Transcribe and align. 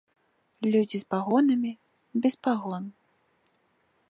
Людзі 0.75 0.97
з 1.03 1.09
пагонамі, 1.11 1.73
без 2.25 2.35
пагон. 2.49 2.83